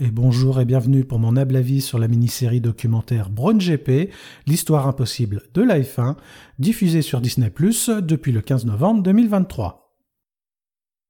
[0.00, 4.10] et bonjour et bienvenue pour mon humble avis sur la mini-série documentaire Brown GP,
[4.46, 6.16] l'histoire impossible de la F1,
[6.58, 7.52] diffusée sur Disney
[8.00, 9.98] depuis le 15 novembre 2023.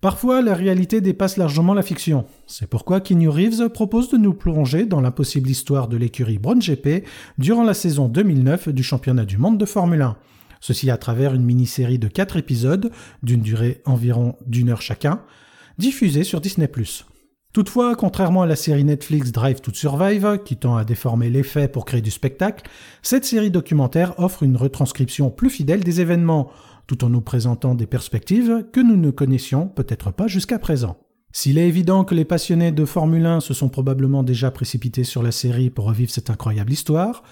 [0.00, 2.24] Parfois, la réalité dépasse largement la fiction.
[2.48, 7.06] C'est pourquoi Keanu Reeves propose de nous plonger dans l'impossible histoire de l'écurie Brown GP
[7.38, 10.16] durant la saison 2009 du championnat du monde de Formule 1.
[10.60, 12.90] Ceci à travers une mini-série de 4 épisodes,
[13.22, 15.22] d'une durée environ d'une heure chacun,
[15.78, 16.68] diffusée sur Disney+.
[17.52, 21.72] Toutefois, contrairement à la série Netflix Drive to Survive, qui tend à déformer les faits
[21.72, 22.70] pour créer du spectacle,
[23.02, 26.52] cette série documentaire offre une retranscription plus fidèle des événements,
[26.86, 30.96] tout en nous présentant des perspectives que nous ne connaissions peut-être pas jusqu'à présent.
[31.32, 35.24] S'il est évident que les passionnés de Formule 1 se sont probablement déjà précipités sur
[35.24, 37.24] la série pour revivre cette incroyable histoire,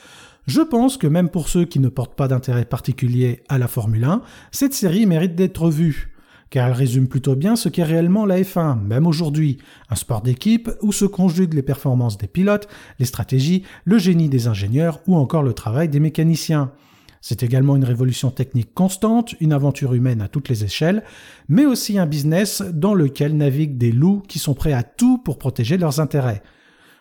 [0.48, 4.04] je pense que même pour ceux qui ne portent pas d'intérêt particulier à la Formule
[4.04, 6.17] 1, cette série mérite d'être vue
[6.50, 9.58] car elle résume plutôt bien ce qu'est réellement la F1, même aujourd'hui,
[9.90, 14.46] un sport d'équipe où se conjuguent les performances des pilotes, les stratégies, le génie des
[14.48, 16.72] ingénieurs ou encore le travail des mécaniciens.
[17.20, 21.02] C'est également une révolution technique constante, une aventure humaine à toutes les échelles,
[21.48, 25.38] mais aussi un business dans lequel naviguent des loups qui sont prêts à tout pour
[25.38, 26.42] protéger leurs intérêts.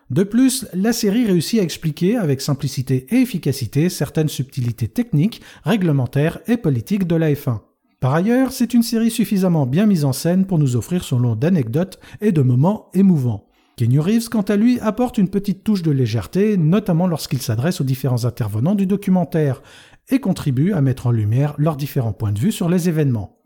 [0.09, 6.39] De plus, la série réussit à expliquer avec simplicité et efficacité certaines subtilités techniques, réglementaires
[6.47, 7.59] et politiques de la F1.
[7.99, 11.35] Par ailleurs, c'est une série suffisamment bien mise en scène pour nous offrir son lot
[11.35, 13.47] d'anecdotes et de moments émouvants.
[13.75, 17.83] Kenny Reeves, quant à lui, apporte une petite touche de légèreté, notamment lorsqu'il s'adresse aux
[17.83, 19.63] différents intervenants du documentaire,
[20.09, 23.37] et contribue à mettre en lumière leurs différents points de vue sur les événements.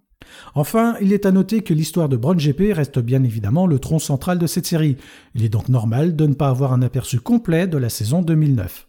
[0.54, 4.00] Enfin, il est à noter que l'histoire de Brown GP reste bien évidemment le tronc
[4.00, 4.98] central de cette série.
[5.34, 8.88] Il est donc normal de ne pas avoir un aperçu complet de la saison 2009.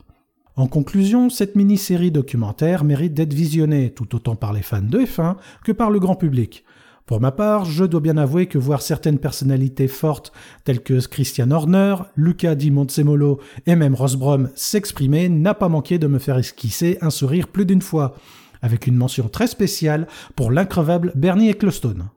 [0.54, 5.36] En conclusion, cette mini-série documentaire mérite d'être visionnée tout autant par les fans de F1
[5.64, 6.64] que par le grand public.
[7.06, 10.30] Pour ma part, je dois bien avouer que voir certaines personnalités fortes
[10.64, 15.98] telles que Christian Horner, Luca Di Montsemolo et même Ross Brom s'exprimer n'a pas manqué
[15.98, 18.14] de me faire esquisser un sourire plus d'une fois,
[18.60, 22.10] avec une mention très spéciale pour l'increvable Bernie Ecclestone.